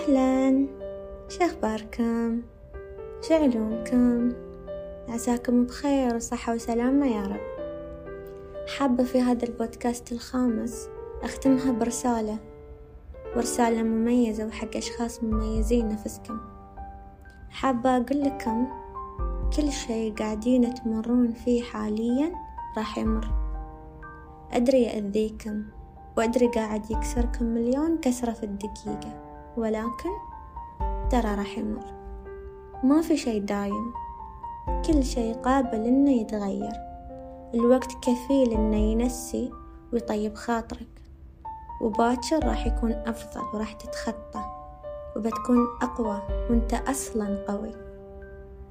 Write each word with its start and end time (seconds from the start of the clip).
أهلا. 0.00 0.66
شو 1.28 1.44
أخباركم؟ 1.44 2.42
شو 3.22 3.34
علومكم؟ 3.34 4.32
عساكم 5.08 5.64
بخير 5.64 6.16
وصحة 6.16 6.54
وسلامة 6.54 7.06
يا 7.06 7.22
رب. 7.22 7.40
حابة 8.78 9.04
في 9.04 9.20
هذا 9.20 9.46
البودكاست 9.46 10.12
الخامس 10.12 10.88
أختمها 11.22 11.72
برسالة. 11.72 12.38
ورسالة 13.36 13.82
مميزة 13.82 14.46
وحق 14.46 14.76
أشخاص 14.76 15.24
مميزين 15.24 15.88
نفسكم. 15.88 16.40
حابة 17.50 17.96
أقول 17.96 18.20
لكم 18.22 18.66
كل 19.56 19.72
شي 19.72 20.10
قاعدين 20.10 20.74
تمرون 20.74 21.32
فيه 21.32 21.62
حاليا 21.62 22.32
راح 22.76 22.98
يمر. 22.98 23.30
أدري 24.52 24.82
يأذيكم 24.82 25.64
وأدري 26.16 26.48
قاعد 26.48 26.90
يكسركم 26.90 27.44
مليون 27.44 27.98
كسرة 27.98 28.32
في 28.32 28.42
الدقيقة. 28.42 29.29
ولكن 29.60 30.10
ترى 31.10 31.34
راح 31.34 31.58
يمر. 31.58 31.84
ما 32.84 33.02
في 33.02 33.16
شي 33.16 33.40
دايم. 33.40 33.92
كل 34.86 35.04
شي 35.04 35.32
قابل 35.32 35.84
إنه 35.84 36.10
يتغير. 36.10 36.72
الوقت 37.54 37.92
كفيل 37.92 38.52
إنه 38.52 38.76
ينسي 38.76 39.52
ويطيب 39.92 40.34
خاطرك. 40.34 40.88
وباكر 41.82 42.44
راح 42.44 42.66
يكون 42.66 42.92
أفضل 42.92 43.44
وراح 43.54 43.72
تتخطى. 43.72 44.44
وبتكون 45.16 45.58
أقوى 45.82 46.22
وأنت 46.50 46.74
أصلا 46.74 47.44
قوي. 47.48 47.72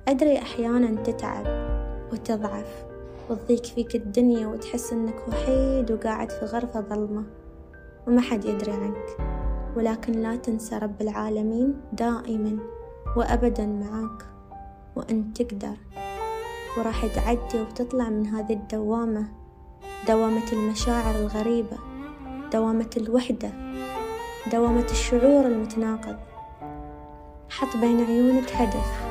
أدري 0.08 0.38
أحيانا 0.38 1.03
تتعب 1.03 1.45
وتضعف 2.11 2.85
وتضيق 3.30 3.66
فيك 3.66 3.95
الدنيا 3.95 4.47
وتحس 4.47 4.94
إنك 4.94 5.27
وحيد 5.27 5.91
وقاعد 5.91 6.31
في 6.31 6.45
غرفة 6.45 6.81
ظلمة. 6.81 7.23
وما 8.08 8.21
حد 8.21 8.45
يدري 8.45 8.71
عنك. 8.71 9.28
ولكن 9.76 10.14
لا 10.14 10.36
تنسى 10.36 10.78
رب 10.78 11.02
العالمين 11.02 11.82
دائما 11.94 12.59
وأبدا 13.18 13.66
معاك 13.66 14.26
وأنت 14.95 15.42
تقدر. 15.42 15.78
وراح 16.78 17.06
تعدي 17.16 17.61
وتطلع 17.61 18.09
من 18.09 18.28
هذه 18.28 18.53
الدوامة 18.53 19.26
دوامة 20.08 20.52
المشاعر 20.53 21.16
الغريبة 21.16 21.78
دوامة 22.53 22.89
الوحدة 22.98 23.52
دوامة 24.52 24.86
الشعور 24.92 25.45
المتناقض. 25.45 26.17
حط 27.50 27.78
بين 27.78 28.06
عيونك 28.06 28.52
هدف. 28.52 29.09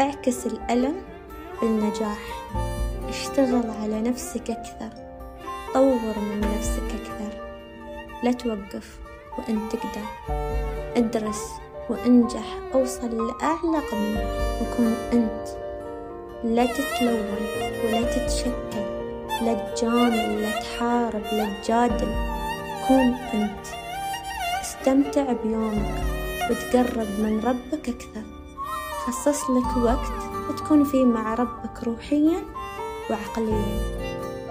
اعكس 0.00 0.46
الألم 0.46 0.94
بالنجاح. 1.62 2.18
اشتغل 3.08 3.70
على 3.82 4.00
نفسك 4.00 4.50
أكثر. 4.50 4.90
طور 5.74 6.14
من 6.18 6.40
نفسك 6.40 6.82
أكثر. 6.82 7.42
لا 8.24 8.32
توقف. 8.32 9.11
وأنت 9.38 9.72
تقدر 9.72 10.06
أدرس 10.96 11.52
وأنجح 11.90 12.58
أوصل 12.74 13.26
لأعلى 13.26 13.78
قمة 13.90 14.24
وكون 14.62 14.94
أنت. 15.12 15.48
لا 16.44 16.66
تتلون 16.66 17.36
ولا 17.84 18.02
تتشكل 18.02 19.02
لا 19.42 19.54
تجامل 19.54 20.42
لا 20.42 20.60
تحارب 20.60 21.22
لا 21.32 21.62
تجادل. 21.62 22.14
كون 22.88 23.14
أنت. 23.34 23.66
استمتع 24.60 25.32
بيومك 25.32 26.04
وتقرب 26.50 27.06
من 27.18 27.40
ربك 27.44 27.88
أكثر. 27.88 28.22
خصص 29.06 29.50
لك 29.50 29.76
وقت 29.84 30.12
تكون 30.58 30.84
فيه 30.84 31.04
مع 31.04 31.34
ربك 31.34 31.84
روحيا 31.84 32.42
وعقليا. 33.10 33.80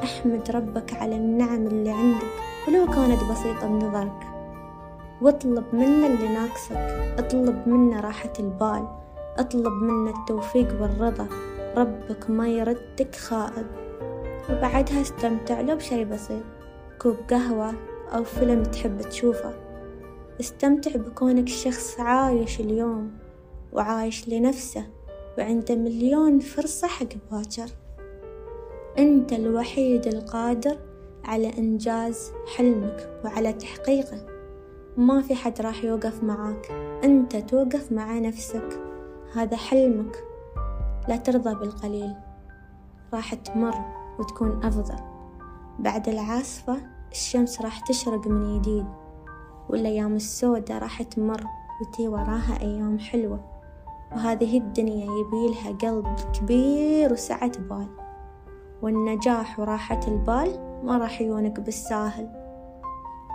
أحمد 0.04 0.52
ربك 0.52 0.94
على 0.94 1.16
النعم 1.16 1.68
اللي 1.68 1.92
عندك 1.92 2.28
ولو 2.68 2.86
كانت 2.86 3.24
بسيطة 3.24 3.68
بنظرك. 3.68 4.31
واطلب 5.22 5.64
منه 5.74 6.08
اللي 6.08 6.28
ناقصك 6.28 6.76
اطلب 7.20 7.68
منه 7.68 8.00
راحة 8.00 8.34
البال. 8.40 8.88
اطلب 9.38 9.74
منه 9.74 10.20
التوفيق 10.20 10.82
والرضا. 10.82 11.28
ربك 11.78 12.30
ما 12.30 12.48
يردك 12.48 13.16
خائب. 13.16 13.66
وبعدها 14.50 15.02
استمتع 15.02 15.62
لو 15.62 15.76
بشي 15.76 16.06
بسيط. 16.06 16.44
كوب 17.02 17.16
قهوة 17.30 17.74
أو 18.16 18.24
فيلم 18.24 18.64
تحب 18.64 19.02
تشوفه. 19.02 19.54
استمتع 20.40 20.92
بكونك 20.92 21.48
شخص 21.48 22.00
عايش 22.00 22.60
اليوم 22.60 23.12
وعايش 23.74 24.30
لنفسه 24.30 24.84
وعنده 25.38 25.76
مليون 25.76 26.40
فرصة 26.40 26.88
حق 26.88 27.08
باكر. 27.32 27.72
أنت 28.98 29.34
الوحيد 29.34 30.08
القادر 30.08 30.78
على 31.24 31.58
إنجاز 31.58 32.32
حلمك 32.56 33.22
وعلى 33.26 33.54
تحقيقه. 33.54 34.31
ما 34.98 35.22
في 35.22 35.36
حد 35.36 35.62
راح 35.62 35.84
يوقف 35.84 36.24
معاك. 36.24 36.72
أنت 37.04 37.36
توقف 37.36 37.92
مع 37.92 38.20
نفسك. 38.20 38.80
هذا 39.34 39.58
حلمك. 39.58 40.24
لا 41.08 41.16
ترضى 41.16 41.56
بالقليل. 41.56 42.16
راح 43.14 43.34
تمر 43.34 43.76
وتكون 44.20 44.64
أفضل. 44.64 44.96
بعد 45.80 46.10
العاصفة 46.10 46.78
الشمس 47.12 47.62
راح 47.62 47.80
تشرق 47.80 48.28
من 48.28 48.62
جديد 48.62 48.86
والأيام 49.70 50.16
السوداء 50.16 50.82
راح 50.82 51.02
تمر 51.02 51.44
وتي 51.82 52.08
وراها 52.08 52.62
أيام 52.62 53.00
حلوة. 53.00 53.40
وهذه 54.12 54.58
الدنيا 54.58 55.06
يبيلها 55.06 55.72
قلب 55.72 56.16
كبير 56.34 57.14
وسعة 57.14 57.52
بال. 57.60 57.88
والنجاح 58.82 59.60
وراحة 59.60 60.00
البال 60.08 60.82
ما 60.84 60.98
راح 60.98 61.22
يونك 61.22 61.60
بالساهل. 61.60 62.41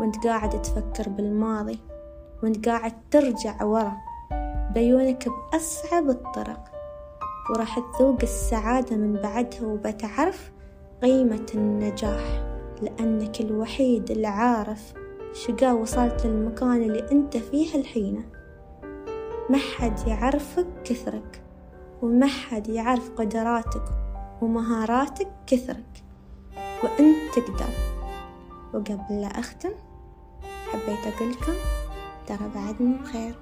وانت 0.00 0.26
قاعد 0.26 0.62
تفكر 0.62 1.08
بالماضي 1.08 1.78
وانت 2.42 2.68
قاعد 2.68 2.92
ترجع 3.10 3.62
ورا 3.62 3.96
بعيونك 4.74 5.28
بأصعب 5.28 6.10
الطرق. 6.10 6.64
وراح 7.50 7.78
تذوق 7.78 8.18
السعادة 8.22 8.96
من 8.96 9.12
بعدها 9.12 9.62
وبتعرف 9.62 10.52
قيمة 11.02 11.46
النجاح 11.54 12.42
لأنك 12.82 13.40
الوحيد 13.40 14.10
اللي 14.10 14.26
عارف 14.26 14.94
شقا 15.32 15.72
وصلت 15.72 16.26
للمكان 16.26 16.82
اللي 16.82 17.12
أنت 17.12 17.36
فيه 17.36 17.74
الحين. 17.74 18.24
ما 19.50 19.58
حد 19.58 20.08
يعرفك 20.08 20.66
كثرك 20.84 21.42
وما 22.02 22.26
حد 22.26 22.68
يعرف 22.68 23.10
قدراتك 23.10 23.84
ومهاراتك 24.42 25.28
كثرك. 25.46 26.04
وأنت 26.84 27.34
تقدر 27.34 27.72
وقبل 28.74 29.20
لا 29.20 29.26
أختم 29.26 29.70
حبيت 30.86 31.06
أقولكم 31.06 31.54
ترى 32.26 32.50
بعدني 32.54 32.94
بخير. 32.94 33.34